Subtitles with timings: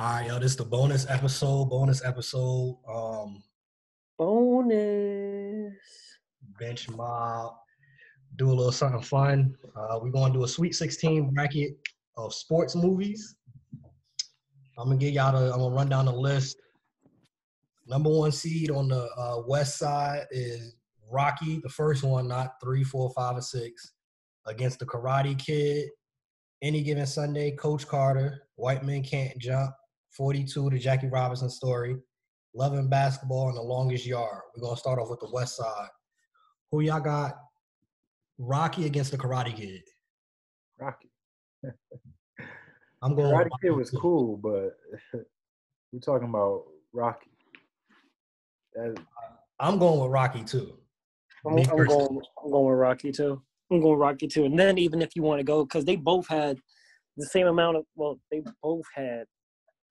[0.00, 1.66] All right, yo, this is the bonus episode.
[1.66, 2.78] Bonus episode.
[2.88, 3.42] Um,
[4.16, 5.74] Bonus.
[6.58, 7.52] bench mob.
[8.36, 9.54] Do a little something fun.
[9.76, 11.72] Uh, we're gonna do a Sweet 16 bracket
[12.16, 13.36] of sports movies.
[14.78, 16.56] I'm gonna get y'all To, I'm gonna run down the list.
[17.86, 20.76] Number one seed on the uh, west side is
[21.12, 23.92] Rocky, the first one, not three, four, five, or six,
[24.46, 25.90] against the Karate Kid.
[26.62, 29.74] Any given Sunday, Coach Carter, White Men Can't Jump,
[30.16, 31.96] 42, the Jackie Robinson story,
[32.54, 34.42] Love and Basketball, and The Longest Yard.
[34.56, 35.88] We're gonna start off with the west side.
[36.70, 37.34] Who y'all got?
[38.38, 39.82] Rocky against the Karate Kid.
[40.78, 41.10] Rocky.
[43.02, 43.34] I'm going.
[43.34, 43.98] Karate with Kid Rocky was too.
[43.98, 44.76] cool, but
[45.92, 47.30] we're talking about Rocky.
[48.74, 48.96] That,
[49.58, 50.76] I'm going with Rocky too.
[51.46, 52.20] I'm, Me I'm going.
[52.44, 53.42] I'm going with Rocky too.
[53.70, 54.44] I'm going with Rocky too.
[54.44, 56.58] And then even if you want to go, because they both had
[57.16, 57.84] the same amount of.
[57.94, 59.24] Well, they both had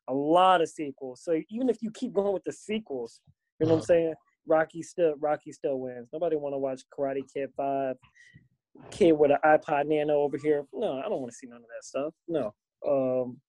[0.10, 1.22] a lot of sequels.
[1.24, 3.22] So even if you keep going with the sequels,
[3.60, 3.86] you know what I'm Uh-huh.
[3.86, 4.14] saying?
[4.48, 6.10] Rocky still Rocky still wins.
[6.12, 7.96] Nobody want to watch Karate Kid Five.
[8.90, 10.66] Kid with an iPod Nano over here.
[10.74, 12.14] No, I don't want to see none of that stuff.
[12.28, 12.54] No.
[12.88, 13.40] Um,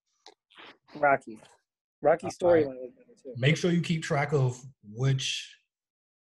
[0.96, 1.40] Rocky.
[2.02, 2.74] Rocky storyline
[3.22, 3.32] too.
[3.36, 4.60] Make sure you keep track of
[4.92, 5.56] which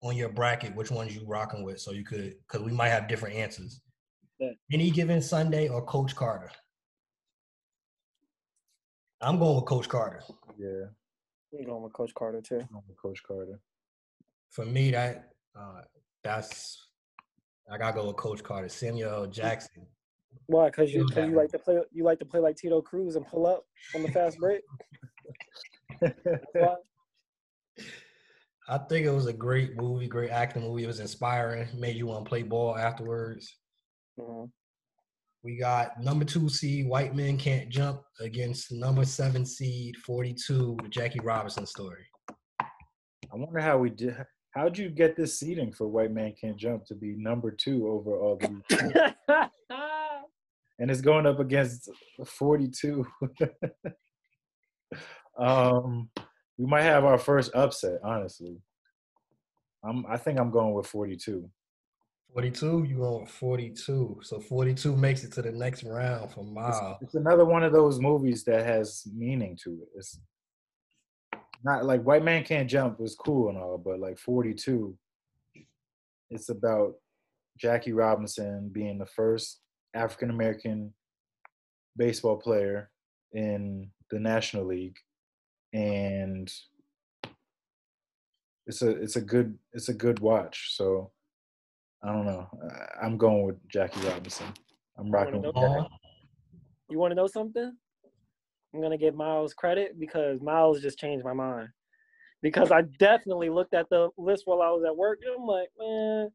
[0.02, 3.08] on your bracket, which ones you rocking with, so you could, because we might have
[3.08, 3.82] different answers.
[4.40, 4.52] Yeah.
[4.72, 6.52] Any given Sunday or Coach Carter.
[9.24, 10.22] I'm going with Coach Carter.
[10.58, 10.86] yeah,
[11.58, 12.60] I'm going with Coach Carter too.
[12.60, 13.60] I'm going with Coach Carter.
[14.50, 15.82] For me, that uh,
[16.24, 16.88] that's
[17.72, 18.68] I gotta go with Coach Carter.
[18.68, 19.88] Samuel Jackson.
[20.48, 20.66] Why?
[20.68, 21.80] Because you, you like to play.
[21.92, 23.66] You like to play like Timo Cruz and pull up
[23.96, 24.62] on the fast break.
[28.68, 30.84] I think it was a great movie, great acting movie.
[30.84, 33.56] It was inspiring, made you want to play ball afterwards.
[34.20, 34.50] Mhm.
[35.44, 40.88] We got number two seed White Men Can't Jump against number seven seed 42, the
[40.88, 42.06] Jackie Robinson story.
[42.62, 44.16] I wonder how we did.
[44.52, 48.22] How'd you get this seating for White Man Can't Jump to be number two over
[48.22, 48.80] all these?
[50.80, 51.90] and it's going up against
[52.26, 53.06] 42.
[55.38, 56.10] um,
[56.58, 58.62] we might have our first upset, honestly.
[59.84, 61.50] I'm, I think I'm going with 42.
[62.34, 64.20] 42, you with 42.
[64.24, 66.98] So 42 makes it to the next round for It's, Miles.
[67.02, 69.90] it's another one of those movies that has meaning to it.
[69.96, 70.20] It's
[71.64, 74.98] not like White Man Can't Jump was cool and all, but like 42,
[76.32, 76.96] it's about
[77.58, 79.62] Jackie Robinson being the first
[79.94, 80.92] African American
[81.96, 82.90] baseball player
[83.34, 84.98] in the National League,
[85.72, 86.52] and
[88.66, 90.76] it's a it's a good it's a good watch.
[90.76, 91.12] So
[92.04, 92.48] I don't know.
[93.02, 94.48] I'm going with Jackie Robinson.
[94.98, 95.88] I'm rocking with Jackie.
[96.90, 97.72] you want to know something?
[98.74, 101.70] I'm gonna give Miles credit because Miles just changed my mind.
[102.42, 105.70] Because I definitely looked at the list while I was at work, and I'm like,
[105.80, 106.30] man,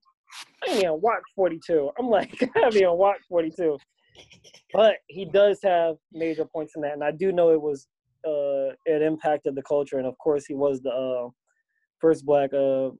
[0.66, 1.90] I ain't gonna watch 42.
[1.98, 3.76] I'm like, I haven't even watched 42.
[4.72, 7.86] But he does have major points in that, and I do know it was
[8.24, 11.28] uh it impacted the culture, and of course he was the uh,
[12.00, 12.90] first black uh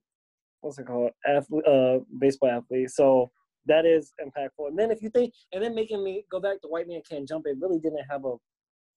[0.61, 2.91] what's it called athlete uh baseball athlete.
[2.91, 3.31] So
[3.67, 4.69] that is impactful.
[4.69, 7.29] And then if you think, and then making me go back to White Man Can't
[7.29, 8.35] Jump, it really didn't have a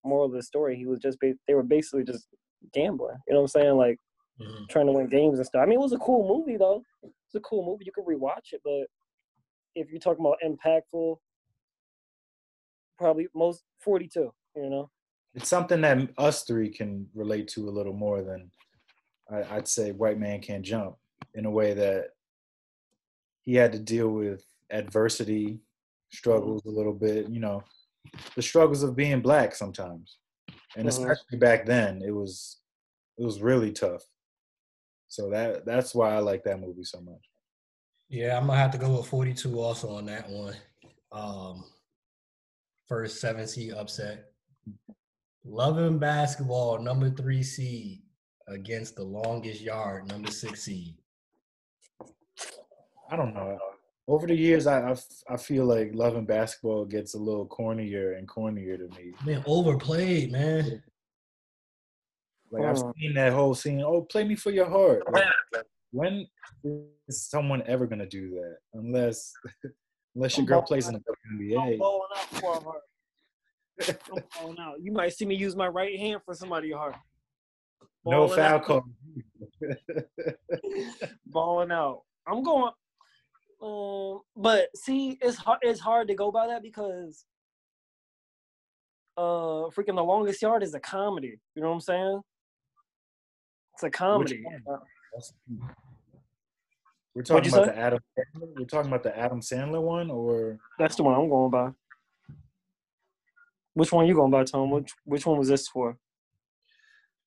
[0.05, 0.75] moral of the story.
[0.77, 2.27] He was just they were basically just
[2.73, 3.17] gambling.
[3.27, 3.75] You know what I'm saying?
[3.77, 3.97] Like
[4.39, 4.69] Mhm.
[4.69, 5.61] trying to win games and stuff.
[5.61, 6.83] I mean, it was a cool movie though.
[7.03, 7.85] It's a cool movie.
[7.85, 8.87] You could rewatch it, but
[9.75, 11.17] if you're talking about impactful,
[12.97, 14.31] probably most 42.
[14.55, 14.89] You know.
[15.33, 18.51] it's something that us three can relate to a little more than
[19.29, 20.97] I'd say white man can't jump
[21.35, 22.09] in a way that
[23.43, 25.59] he had to deal with adversity
[26.11, 27.63] struggles a little bit you know
[28.35, 30.17] the struggles of being black sometimes
[30.75, 30.89] and Mhm.
[30.89, 32.61] especially back then it was
[33.17, 34.03] it was really tough
[35.07, 37.25] so that that's why i like that movie so much
[38.09, 40.53] Yeah, I'm gonna have to go with 42 also on that one.
[41.13, 41.63] Um,
[42.87, 44.33] first seven seed upset.
[45.45, 48.01] Love and basketball, number three seed
[48.49, 50.97] against the longest yard, number six seed.
[53.11, 54.95] I don't know uh, over the years I
[55.29, 59.43] I feel like love and basketball gets a little cornier and cornier to me Man,
[59.45, 60.81] overplayed, man.
[62.51, 63.81] Like I've seen that whole scene.
[63.81, 65.03] Oh, play me for your heart.
[65.11, 65.23] Like,
[65.91, 66.27] when
[66.63, 68.57] is someone ever gonna do that?
[68.73, 69.33] Unless,
[70.15, 71.79] unless your girl plays in the I'm WNBA.
[71.79, 73.95] balling out for her.
[74.11, 74.75] I'm balling out.
[74.81, 76.95] You might see me use my right hand for somebody hard.
[78.05, 78.63] No foul out.
[78.65, 78.83] call.
[81.27, 82.01] balling out.
[82.27, 82.71] I'm going.
[83.61, 85.59] Um, but see, it's hard.
[85.61, 87.25] It's hard to go by that because
[89.17, 91.39] uh freaking The Longest Yard is a comedy.
[91.55, 92.21] You know what I'm saying?
[93.75, 94.41] It's a comedy.
[94.43, 94.55] one?
[94.67, 94.79] Uh,
[95.13, 95.33] That's-
[97.13, 97.71] We're talking about say?
[97.71, 97.99] the Adam.
[98.17, 98.47] Sandler?
[98.57, 101.71] We're talking about the Adam Sandler one, or That's the one I'm going by.
[103.73, 104.69] Which one you going by, Tom?
[104.71, 105.97] Which which one was this for?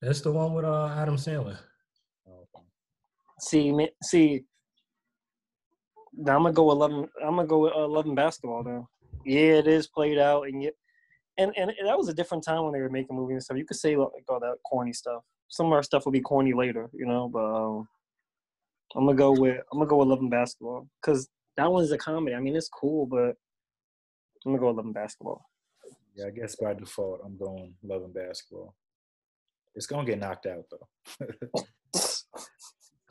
[0.02, 1.58] That's the one with uh, Adam Sandler.
[3.40, 4.44] See, ma- see.
[6.16, 7.08] Now I'm gonna go eleven.
[7.22, 8.88] I'm gonna go with uh, Love and basketball now.
[9.24, 10.74] Yeah, it is played out, and yet,
[11.38, 13.56] and and that was a different time when they were making movies and stuff.
[13.56, 15.22] You could say like all that corny stuff.
[15.48, 17.28] Some of our stuff will be corny later, you know.
[17.28, 17.88] But um,
[18.94, 21.98] I'm gonna go with I'm gonna go with Love and basketball because that one's a
[21.98, 22.34] comedy.
[22.36, 23.36] I mean, it's cool, but
[24.44, 25.44] I'm gonna go Love and basketball.
[26.14, 28.74] yeah, I guess by default I'm going love and basketball.
[29.74, 31.26] It's gonna get knocked out though.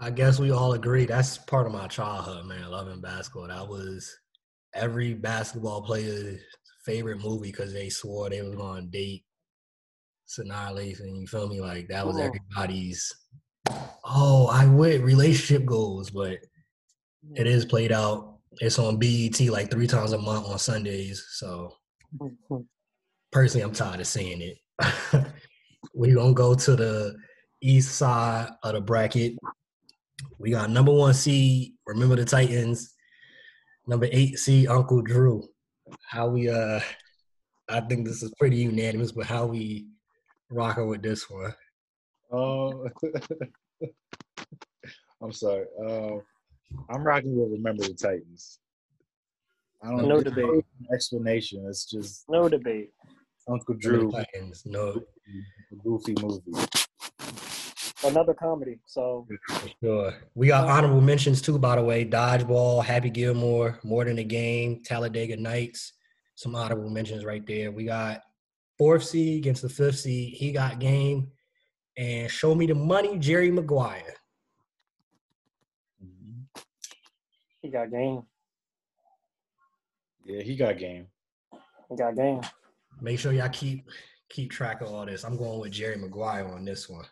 [0.04, 2.70] I guess we all agree that's part of my childhood, man.
[2.70, 3.48] Love and basketball.
[3.48, 4.14] That was
[4.76, 6.42] every basketball player's
[6.84, 9.24] favorite movie because they swore they was going to date
[10.28, 11.22] Sanaa Lathan.
[11.22, 11.62] You feel me?
[11.62, 13.16] Like that was everybody's.
[14.04, 16.38] Oh, I would relationship goals, but
[17.36, 18.40] it is played out.
[18.60, 21.26] It's on BET like three times a month on Sundays.
[21.36, 21.78] So
[22.20, 22.58] mm-hmm.
[23.32, 24.58] personally, I'm tired of seeing it.
[25.96, 27.16] we gonna go to the
[27.62, 29.38] east side of the bracket.
[30.40, 31.74] We got number one seed.
[31.88, 32.94] Remember the Titans.
[33.88, 35.48] Number eight seed Uncle Drew.
[36.10, 36.80] How we uh,
[37.70, 39.88] I think this is pretty unanimous, but how we
[40.50, 41.54] rocking with this one?
[42.31, 42.88] Oh,
[45.22, 45.66] I'm sorry.
[45.86, 46.18] Uh,
[46.90, 48.60] I'm rocking with Remember the Titans.
[49.84, 50.22] I don't No know.
[50.24, 50.66] debate.
[50.94, 51.66] Explanation.
[51.70, 52.92] It's just No debate.
[53.48, 54.64] Uncle Drew Drew, Titans.
[54.66, 55.02] No,
[55.72, 56.42] a goofy movie.
[58.06, 58.80] Another comedy.
[58.86, 59.28] So
[59.82, 60.14] sure.
[60.36, 62.06] We got honorable mentions too, by the way.
[62.06, 65.94] Dodgeball, Happy Gilmore, More Than a Game, Talladega Nights.
[66.36, 67.72] Some honorable mentions right there.
[67.72, 68.22] We got
[68.78, 70.34] fourth seed against the fifth seed.
[70.34, 71.32] He got game.
[71.98, 74.16] And Show Me the Money, Jerry Maguire.
[77.62, 78.24] He got game.
[80.26, 81.08] Yeah, he got game.
[81.90, 82.42] He got game.
[83.02, 83.90] Make sure y'all keep
[84.30, 85.24] keep track of all this.
[85.24, 87.06] I'm going with Jerry Maguire on this one.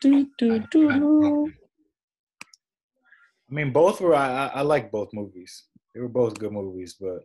[0.00, 1.52] Do, do, do.
[3.50, 4.14] I mean, both were.
[4.14, 5.64] I, I, I like both movies.
[5.94, 7.20] They were both good movies, but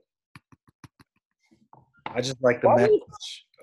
[2.05, 2.91] I just like the Why message.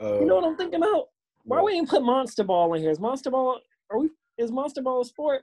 [0.01, 1.09] we- Of, You know what I'm thinking about?
[1.45, 2.91] Why we ain't put Monster Ball in here?
[2.91, 3.61] Is Monster Ball
[3.91, 5.43] are we is Monster Ball a sport?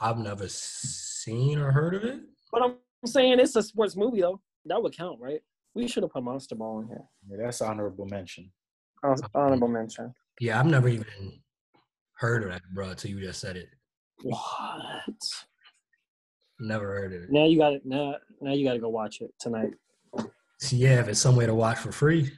[0.00, 2.20] I've never seen or heard of it.
[2.52, 2.74] But I'm
[3.06, 4.40] saying it's a sports movie though.
[4.66, 5.40] That would count, right?
[5.74, 7.02] We should have put Monster Ball in here.
[7.30, 8.52] Yeah, that's honorable mention.
[9.02, 10.12] Hon- Honorable mention.
[10.40, 11.06] Yeah, I've never even
[12.18, 13.68] heard of that, bro, until you just said it.
[14.22, 14.38] What?
[16.60, 17.30] Never heard of it.
[17.30, 17.82] Now you got it.
[17.84, 19.70] Now, now you got to go watch it tonight.
[20.60, 22.30] See, yeah, if it's somewhere to watch for free.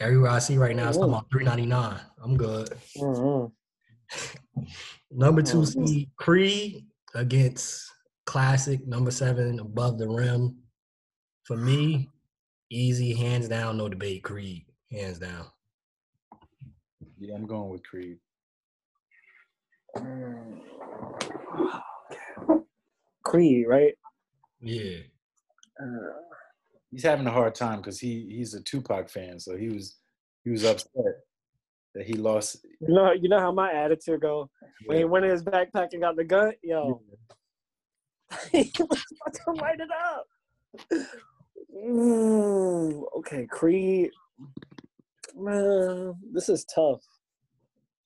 [0.00, 2.00] Everywhere I see right now, it's talking about three ninety nine.
[2.22, 2.70] I'm good.
[2.96, 3.52] Mhm.
[5.10, 5.86] Number two Mhm.
[5.88, 7.84] seed Creed against
[8.24, 8.84] Classic.
[8.86, 10.56] Number seven above the rim.
[11.44, 12.08] For me,
[12.70, 14.24] easy, hands down, no debate.
[14.24, 15.46] Creed, hands down.
[17.22, 18.18] Yeah, I'm going with Creed.
[23.24, 23.94] Creed, right?
[24.60, 24.98] Yeah,
[25.80, 25.86] Uh,
[26.90, 29.98] He's having a hard time because he he's a Tupac fan, so he was
[30.44, 30.90] he was upset
[31.94, 32.66] that he lost.
[32.80, 34.50] you know, you know how my attitude go
[34.86, 36.52] when he went in his backpack and got the gun.
[36.62, 37.00] Yo,
[38.50, 40.26] he was about to light it up.
[41.72, 44.10] Ooh, okay, Creed.
[45.34, 47.00] Man, this is tough.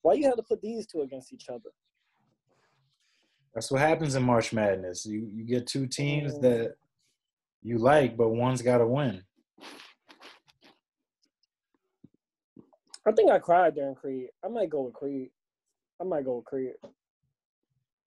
[0.07, 1.73] Why you have to put these two against each other?
[3.53, 5.05] That's what happens in March Madness.
[5.05, 6.43] You you get two teams mm.
[6.43, 6.75] that
[7.61, 9.25] you like, but one's got to win.
[13.05, 14.29] I think I cried during Creed.
[14.45, 15.31] I might go with Creed.
[16.01, 16.75] I might go with Creed.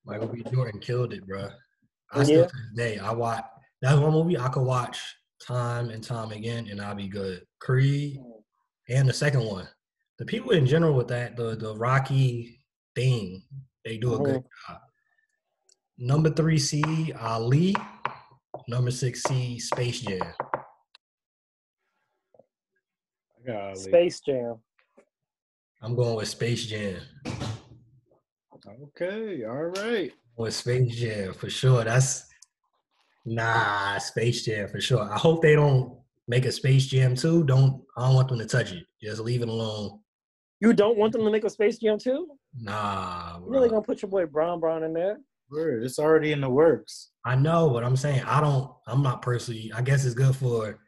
[0.06, 0.42] Michael B.
[0.54, 1.50] Jordan killed it, bro.
[2.14, 3.44] I still to this day, I watch.
[3.82, 5.02] That's one movie I could watch
[5.46, 7.42] time and time again, and I'll be good.
[7.60, 8.42] Creed mm.
[8.88, 9.68] and the second one.
[10.20, 12.60] The people in general with that, the the Rocky
[12.94, 13.42] thing,
[13.86, 14.74] they do a good mm-hmm.
[14.74, 14.82] job.
[15.98, 17.74] Number three C Ali.
[18.68, 20.34] Number six C Space Jam.
[22.36, 23.76] I got Ali.
[23.76, 24.56] Space Jam.
[25.82, 27.00] I'm going with Space Jam.
[28.84, 30.12] Okay, all right.
[30.36, 31.86] With Space Jam for sure.
[31.86, 32.26] That's
[33.24, 35.02] nah Space Jam for sure.
[35.02, 35.98] I hope they don't
[36.28, 37.46] make a Space Jam too.
[37.46, 38.86] Don't I don't want them to touch it.
[39.02, 40.02] Just leave it alone.
[40.60, 42.28] You don't want them to make a Space Jam too?
[42.60, 45.20] Nah, You really gonna put your boy Bron Bron in there?
[45.52, 47.12] Word, it's already in the works.
[47.26, 48.72] I know, but I'm saying I don't.
[48.88, 49.72] I'm not personally.
[49.74, 50.80] I guess it's good for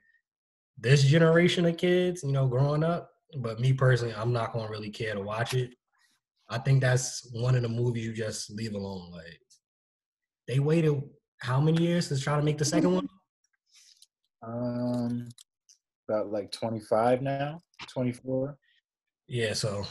[0.78, 3.10] this generation of kids, you know, growing up.
[3.38, 5.74] But me personally, I'm not gonna really care to watch it.
[6.50, 9.10] I think that's one of the movies you just leave alone.
[9.12, 9.40] Like
[10.48, 11.02] they waited
[11.40, 13.08] how many years to try to make the second one?
[14.44, 15.30] Um,
[16.10, 18.58] about like 25 now, 24.
[19.32, 19.86] Yeah, so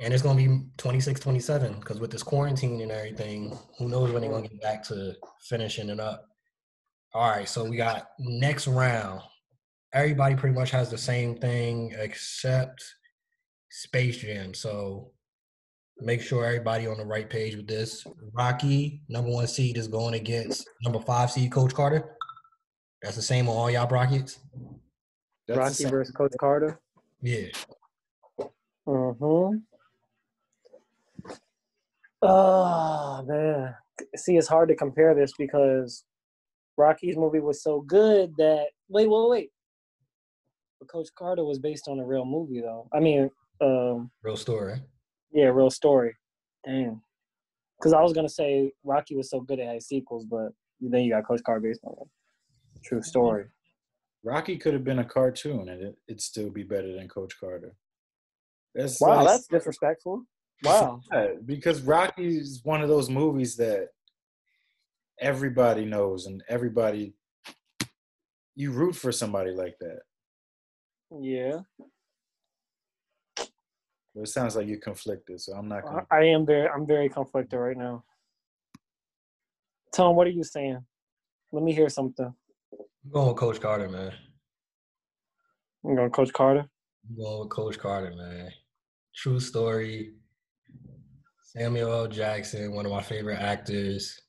[0.00, 4.22] and it's gonna be 26, 27, because with this quarantine and everything, who knows when
[4.22, 6.24] they're gonna get back to finishing it up.
[7.12, 9.20] All right, so we got next round.
[9.92, 12.82] Everybody pretty much has the same thing except
[13.68, 14.54] Space Jam.
[14.54, 15.10] So
[15.98, 18.06] make sure everybody on the right page with this.
[18.32, 22.16] Rocky, number one seed, is going against number five seed Coach Carter.
[23.02, 24.38] That's the same on all y'all brackets.
[25.46, 26.80] That's Rocky versus Coach Carter.
[27.20, 27.48] Yeah.
[28.86, 29.58] Mm-hmm.
[32.22, 33.74] Oh man.
[34.16, 36.04] See, it's hard to compare this because
[36.76, 39.50] Rocky's movie was so good that wait, wait, wait.
[40.78, 42.88] But Coach Carter was based on a real movie though.
[42.92, 44.82] I mean, um, Real story.
[45.32, 46.16] yeah, real story.
[46.64, 47.02] Damn.
[47.78, 51.12] Because I was gonna say Rocky was so good it had sequels, but then you
[51.12, 53.46] got Coach Carter based on a true story.
[54.22, 57.74] Rocky could have been a cartoon and it, it'd still be better than Coach Carter.
[58.74, 60.24] That's Wow, like- that's disrespectful.
[60.62, 61.00] Wow.
[61.10, 63.88] Yeah, because Rocky is one of those movies that
[65.18, 67.14] everybody knows and everybody
[68.56, 70.00] you root for somebody like that.
[71.18, 71.60] Yeah.
[73.36, 76.86] But it sounds like you're conflicted, so I'm not I- gonna I am very I'm
[76.86, 78.04] very conflicted right now.
[79.94, 80.84] Tom, what are you saying?
[81.52, 82.32] Let me hear something.
[82.72, 84.12] I'm going with Coach Carter, man.
[85.84, 86.68] I'm going Coach Carter.
[87.08, 88.50] I'm going with Coach Carter, man.
[89.14, 90.12] True story.
[91.42, 92.08] Samuel L.
[92.08, 94.20] Jackson, one of my favorite actors.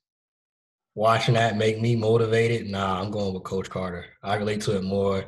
[0.94, 2.68] Watching that make me motivated.
[2.68, 4.04] Nah, I'm going with Coach Carter.
[4.22, 5.24] I relate to it more.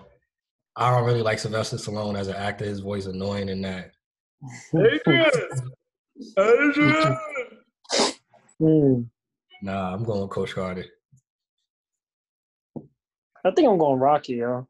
[0.77, 2.65] I don't really like Sylvester Stallone as an actor.
[2.65, 3.93] His voice annoying in that.
[8.59, 9.03] Hmm.
[9.63, 10.85] Nah, I'm going with Coach Carter.
[13.45, 14.67] I think I'm going Rocky, yo.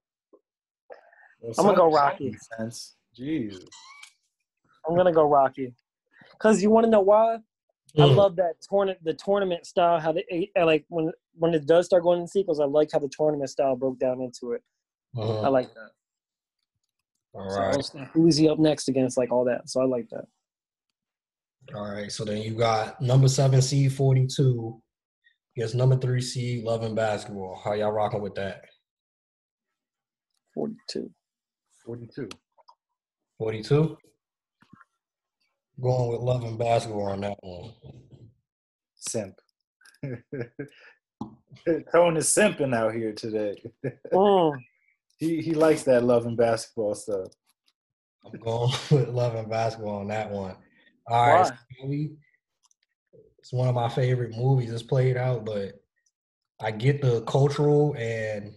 [1.45, 2.35] Well, I'm gonna go Rocky.
[2.57, 2.97] Sense.
[3.19, 3.63] Jeez.
[4.89, 5.75] I'm gonna go Rocky.
[6.39, 7.35] Cause you want to know why?
[7.97, 8.17] I Mm.
[8.17, 10.01] love that tournament, the tournament style.
[10.01, 12.61] How they like when when it does start going in sequels.
[12.61, 14.63] I like how the tournament style broke down into it.
[15.15, 15.45] Mhm.
[15.45, 15.91] I like that.
[17.35, 17.77] All So right.
[17.79, 19.17] it's like, who's he up next against?
[19.19, 19.69] Like all that.
[19.69, 20.27] So I like that.
[21.75, 22.11] All right.
[22.11, 24.83] So then you got number seven seed 42
[25.57, 27.61] against number three seed Love and Basketball.
[27.63, 28.65] How y'all rocking with that?
[30.55, 31.11] Forty-two.
[31.85, 32.29] 42.
[33.39, 33.97] 42?
[35.81, 37.73] Going with Love and Basketball on that one.
[38.97, 39.35] Simp.
[41.93, 43.55] Tone is simping out here today.
[44.13, 44.59] Mm.
[45.19, 47.29] he he likes that love and basketball stuff.
[48.25, 50.57] I'm going with Love and Basketball on that one.
[51.09, 51.43] All right.
[51.43, 51.51] Why?
[51.81, 52.17] so we-
[53.39, 54.73] it's one of my favorite movies.
[54.73, 55.75] It's played out, but
[56.61, 58.55] I get the cultural and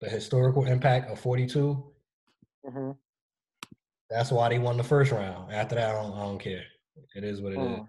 [0.00, 1.91] the historical impact of 42.
[2.66, 2.92] Hmm
[4.10, 5.52] That's why they won the first round.
[5.52, 6.64] After that, I don't, I don't care.
[7.14, 7.78] It is what it is.
[7.78, 7.86] Mm.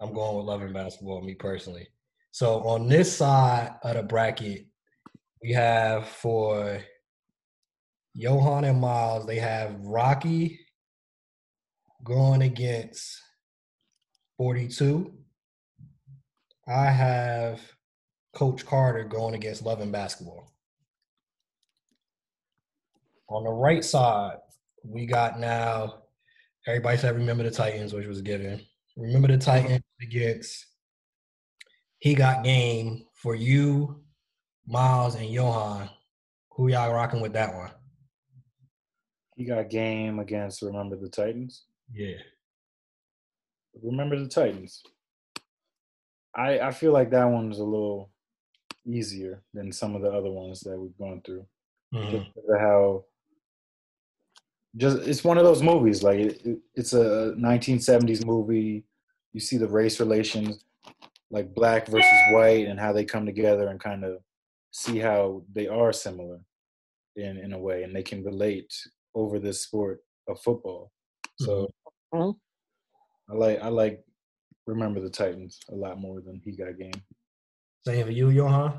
[0.00, 1.88] I'm going with Love and Basketball, me personally.
[2.30, 4.66] So on this side of the bracket,
[5.42, 6.80] we have for
[8.14, 10.60] Johan and Miles, they have Rocky
[12.04, 13.20] going against
[14.36, 15.12] 42.
[16.68, 17.60] I have
[18.34, 20.52] Coach Carter going against Love and Basketball.
[23.28, 24.38] On the right side,
[24.82, 26.02] we got now
[26.66, 28.60] everybody said remember the Titans, which was given.
[28.96, 30.66] Remember the Titans against
[31.98, 34.02] he got game for you,
[34.66, 35.90] Miles, and Johan.
[36.52, 37.70] Who y'all rocking with that one?
[39.36, 41.64] He got game against Remember the Titans.
[41.92, 42.16] Yeah.
[43.82, 44.82] Remember the Titans.
[46.34, 48.10] I I feel like that one was a little
[48.86, 51.46] easier than some of the other ones that we've gone through.
[51.94, 52.10] Mhm.
[52.10, 53.04] Just how
[54.78, 58.84] just it's one of those movies like it, it, it's a 1970s movie
[59.34, 60.64] you see the race relations
[61.30, 64.18] like black versus white and how they come together and kind of
[64.70, 66.38] see how they are similar
[67.16, 68.72] in in a way and they can relate
[69.14, 70.90] over this sport of football
[71.40, 71.68] so
[72.14, 72.34] Mhm.
[73.30, 74.02] i like i like
[74.66, 77.00] remember the titans a lot more than he got game
[77.86, 78.78] Same for you, Johan.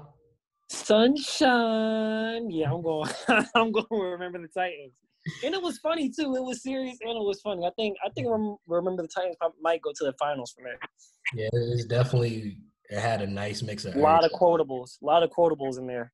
[0.69, 2.49] Sunshine.
[2.51, 3.09] Yeah, I'm going.
[3.55, 3.85] I'm going.
[3.91, 4.93] to Remember the Titans.
[5.43, 6.35] And it was funny too.
[6.35, 7.65] It was serious and it was funny.
[7.65, 7.97] I think.
[8.05, 8.27] I think.
[8.29, 10.89] Rem- Remember the Titans might go to the finals for that.
[11.33, 12.57] Yeah, it's definitely
[12.89, 13.95] it had a nice mix of.
[13.95, 15.01] A lot of quotables.
[15.01, 16.11] A lot of quotables in there.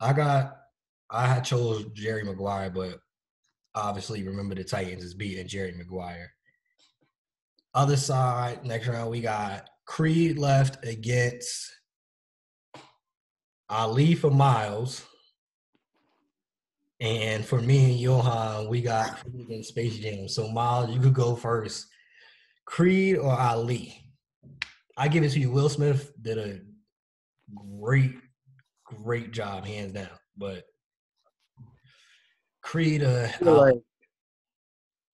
[0.00, 0.56] I got
[1.10, 3.00] I had chose Jerry Maguire, but
[3.74, 6.32] obviously remember the Titans is beating Jerry Maguire.
[7.74, 11.70] Other side, next round we got Creed left against
[13.68, 15.04] Ali for Miles.
[17.00, 20.28] And for me and Johan, we got Creed against Space Jam.
[20.28, 21.86] So Miles, you could go first.
[22.64, 24.02] Creed or Ali?
[24.96, 25.50] I give it to you.
[25.50, 26.60] Will Smith did a
[27.80, 28.16] great,
[28.84, 30.08] great job, hands down.
[30.36, 30.64] But
[32.62, 33.80] Creed, uh, I like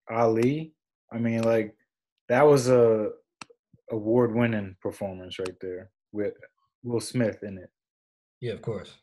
[0.09, 0.73] Ali.
[1.11, 1.75] I mean, like
[2.29, 3.11] that was a
[3.91, 6.33] award-winning performance right there with
[6.83, 7.69] Will Smith in it.
[8.41, 8.95] yeah, of course.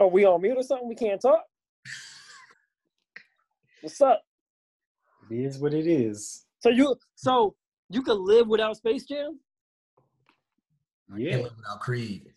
[0.00, 0.88] Are we on mute or something?
[0.88, 1.44] We can't talk.
[3.82, 4.22] What's up?
[5.30, 6.46] It is what it is.
[6.60, 7.54] So you so
[7.90, 9.40] you could live without Space Jam?
[11.12, 11.32] Oh, yeah.
[11.32, 12.32] Can't live without Creed.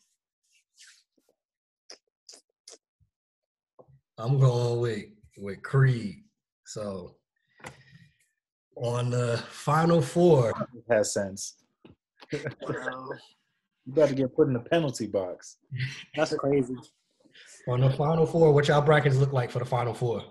[4.17, 6.23] I'm going with with Creed.
[6.65, 7.15] So
[8.75, 11.55] on the final four, It has sense.
[12.31, 15.57] You got to get put in the penalty box.
[16.15, 16.75] That's crazy.
[17.67, 20.23] on the final four, what y'all brackets look like for the final four?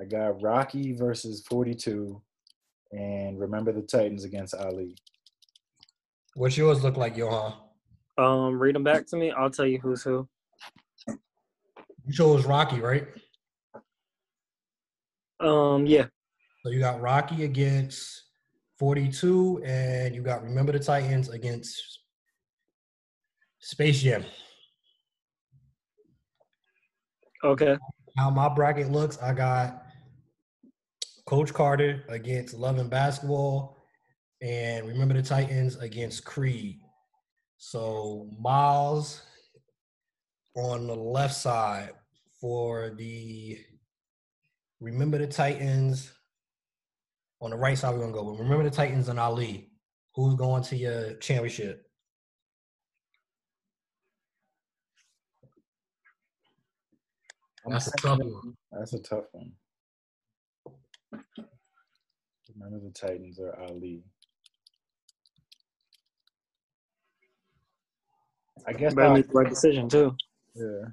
[0.00, 2.20] I got Rocky versus 42
[2.92, 4.96] and Remember the Titans against Ali.
[6.34, 7.54] What's yours look like, Johan?
[8.18, 9.30] Um, read them back to me.
[9.30, 10.28] I'll tell you who's who.
[11.08, 13.06] You chose Rocky, right?
[15.44, 16.06] Um, yeah.
[16.62, 18.22] So you got Rocky against
[18.78, 22.00] 42, and you got Remember the Titans against
[23.60, 24.24] Space Jam.
[27.44, 27.76] Okay.
[28.16, 29.82] How my bracket looks, I got
[31.26, 33.76] Coach Carter against Love and Basketball,
[34.40, 36.80] and Remember the Titans against Creed.
[37.58, 39.22] So Miles
[40.56, 41.90] on the left side
[42.40, 43.58] for the
[44.84, 46.12] Remember the Titans.
[47.40, 49.70] On the right side, we're gonna go with Remember the Titans and Ali.
[50.14, 51.86] Who's going to your championship?
[57.66, 58.54] That's a tough one.
[58.72, 59.52] That's a tough one.
[62.56, 64.02] Remember the Titans or Ali.
[68.66, 70.14] I guess Better I'll- make the right decision too.
[70.54, 70.88] yeah.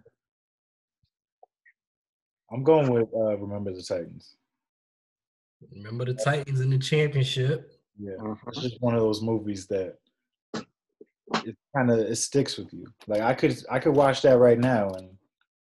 [2.52, 4.36] I'm going with uh, Remember the Titans.
[5.76, 7.72] Remember the Titans in the championship.
[8.00, 8.50] Yeah, Mm-hmm.
[8.50, 9.98] it's just one of those movies that
[11.46, 12.88] it kind of it sticks with you.
[13.08, 15.10] Like I could I could watch that right now and,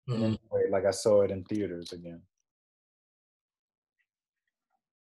[0.09, 0.25] and Mhm.
[0.25, 2.23] enjoy it like I saw it in theaters again.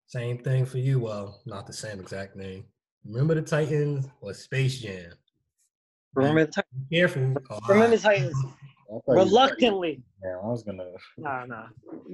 [0.07, 0.99] Same thing for you.
[0.99, 2.65] Well, not the same exact name.
[3.05, 5.11] Remember the Titans or Space Jam?
[6.15, 6.87] Remember the Titans.
[6.91, 7.35] Careful.
[7.49, 8.37] Oh, Remember the Titans.
[8.89, 10.01] I thought you- Reluctantly.
[10.23, 10.89] Yeah, I was gonna.
[11.17, 11.67] Nah, nah.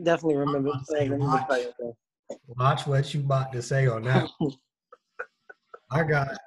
[0.03, 0.69] Definitely remember.
[0.69, 1.65] I'm about to say remember watch.
[2.47, 4.29] Watch what you about to say on that.
[5.91, 6.37] I got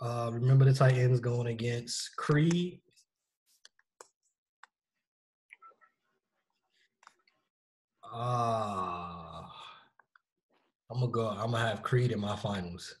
[0.00, 2.80] uh remember the Titans going against Creed.
[8.12, 9.46] Ah,
[10.90, 11.28] I'm gonna go.
[11.28, 12.96] I'm gonna have Creed in my finals.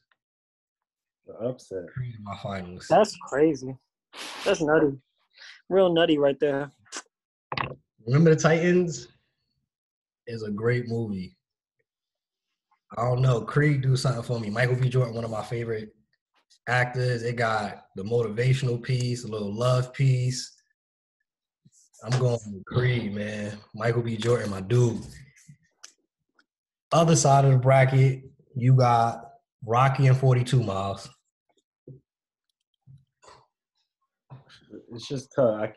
[1.26, 1.88] The upset.
[1.92, 2.86] Creed in my finals.
[2.88, 3.76] That's crazy.
[4.44, 4.96] That's nutty.
[5.70, 6.68] Real nutty right there.
[8.04, 9.06] Remember the Titans
[10.26, 11.36] is a great movie.
[12.98, 13.40] I don't know.
[13.42, 14.50] Creed do something for me.
[14.50, 14.88] Michael B.
[14.88, 15.94] Jordan, one of my favorite
[16.66, 17.22] actors.
[17.22, 20.56] It got the motivational piece, a little love piece.
[22.02, 23.56] I'm going with Creed, man.
[23.72, 24.16] Michael B.
[24.16, 25.00] Jordan, my dude.
[26.90, 28.24] Other side of the bracket,
[28.56, 29.24] you got
[29.64, 31.08] Rocky and 42 Miles.
[34.90, 35.60] It's just tough.
[35.62, 35.72] I,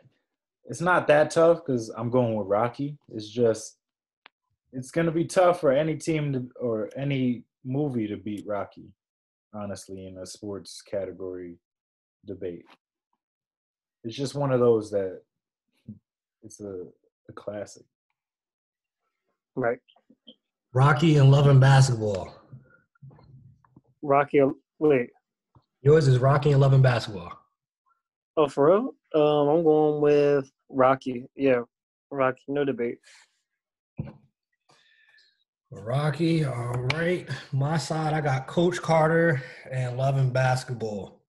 [0.66, 2.98] it's not that tough because I'm going with Rocky.
[3.12, 3.76] It's just
[4.72, 8.92] it's gonna be tough for any team to or any movie to beat Rocky.
[9.52, 11.58] Honestly, in a sports category
[12.26, 12.64] debate,
[14.02, 15.20] it's just one of those that
[16.42, 16.84] it's a,
[17.28, 17.84] a classic.
[19.54, 19.78] Right.
[20.72, 22.34] Rocky and Love and Basketball.
[24.02, 24.40] Rocky.
[24.80, 25.10] Wait.
[25.82, 27.43] Yours is Rocky and Love and Basketball.
[28.36, 28.94] Oh, for real?
[29.14, 31.26] Um, I'm going with Rocky.
[31.36, 31.60] Yeah,
[32.10, 32.42] Rocky.
[32.48, 32.98] No debate.
[35.70, 37.28] Rocky, all right.
[37.52, 41.20] My side, I got Coach Carter and Love and Basketball.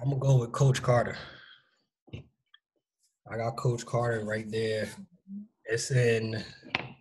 [0.00, 1.16] I'm gonna go with Coach Carter.
[2.14, 4.88] I got Coach Carter right there.
[5.66, 6.42] It's in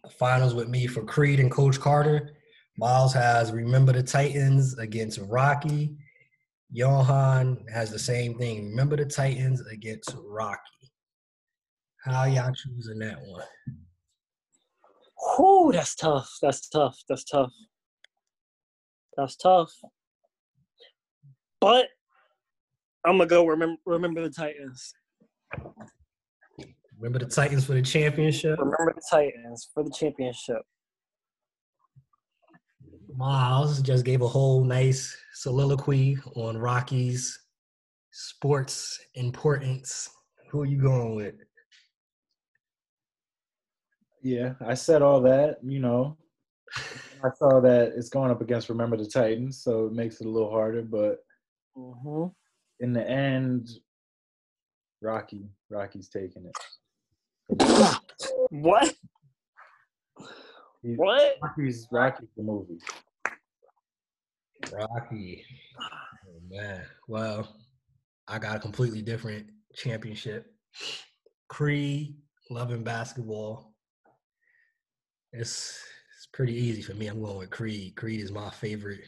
[0.04, 2.36] the finals with me for Creed and Coach Carter.
[2.78, 5.98] Miles has Remember the Titans against Rocky.
[6.72, 8.70] Johan has the same thing.
[8.70, 10.60] Remember the Titans against Rocky.
[12.04, 13.44] How y'all choosing that one?
[15.38, 16.30] Oh, that's tough.
[16.42, 16.98] That's tough.
[17.10, 17.52] That's tough.
[19.18, 19.72] That's tough.
[21.60, 21.88] But
[23.06, 24.94] I'm gonna go remember remember the Titans.
[26.98, 28.60] Remember the Titans for the championship?
[28.60, 30.62] Remember the Titans for the championship.
[33.16, 37.40] Miles just gave a whole nice soliloquy on Rocky's
[38.12, 40.10] sports importance.
[40.50, 41.36] Who are you going with?
[44.22, 45.58] Yeah, I said all that.
[45.64, 46.18] You know,
[47.24, 50.30] I saw that it's going up against Remember the Titans, so it makes it a
[50.30, 50.82] little harder.
[50.82, 51.20] But
[51.78, 52.26] Mm-hmm.
[52.84, 53.70] in the end,
[55.02, 57.98] Rocky, Rocky's taking it.
[58.50, 58.94] What?
[60.82, 61.38] He- What?
[61.42, 62.80] Rocky's Rocky's the movie.
[64.72, 65.46] Rocky.
[65.82, 66.84] Oh, man.
[67.08, 67.56] Well,
[68.28, 70.54] I got a completely different championship.
[71.48, 72.16] Creed,
[72.50, 73.74] love and basketball.
[75.32, 75.82] It's
[76.18, 77.08] it's pretty easy for me.
[77.08, 77.96] I'm going with Creed.
[77.96, 79.02] Creed is my favorite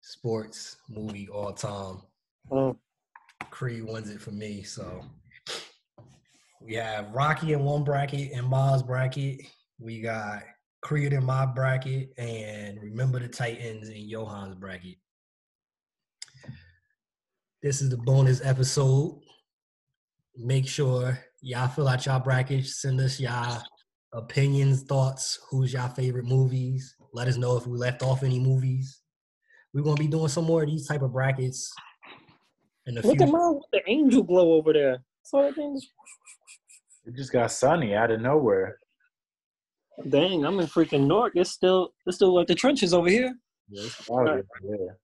[0.00, 2.02] sports movie all time.
[2.50, 2.76] Mm.
[3.50, 4.62] Creed wins it for me.
[4.62, 5.02] So
[6.60, 9.40] we have Rocky in one bracket and Miles bracket.
[9.80, 10.42] We got
[10.80, 14.96] Creed in my bracket and Remember the Titans in Johan's bracket.
[17.62, 19.20] This is the bonus episode.
[20.36, 22.80] Make sure y'all fill out y'all brackets.
[22.80, 23.60] Send us y'all
[24.12, 25.40] opinions, thoughts.
[25.50, 26.94] Who's y'all favorite movies?
[27.12, 29.00] Let us know if we left off any movies.
[29.74, 31.72] We're gonna be doing some more of these type of brackets
[32.86, 33.24] in the Look future.
[33.24, 34.98] at my the angel glow over there.
[35.24, 35.78] So that thing
[37.04, 38.78] It just got sunny out of nowhere.
[40.08, 41.32] Dang, I'm in freaking Newark.
[41.34, 43.34] It's still it's still like the trenches over here.
[43.68, 44.96] Yeah, it's cloudy over there.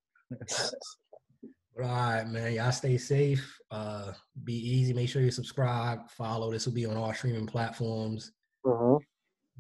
[1.79, 2.55] All right, man.
[2.55, 3.59] Y'all stay safe.
[3.71, 4.13] Uh,
[4.45, 4.93] be easy.
[4.93, 6.51] Make sure you subscribe, follow.
[6.51, 8.33] This will be on all streaming platforms.
[8.65, 8.99] Uh-huh.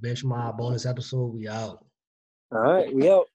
[0.01, 1.35] Bench Mob bonus episode.
[1.35, 1.85] We out.
[2.53, 3.27] All right, we out.